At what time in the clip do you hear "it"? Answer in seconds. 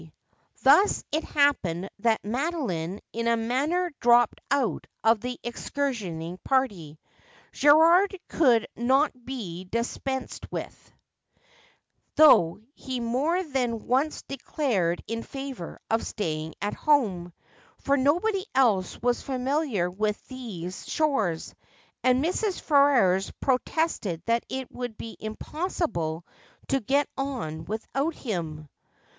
1.11-1.23, 24.49-24.71